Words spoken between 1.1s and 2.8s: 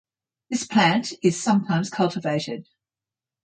is sometimes cultivated.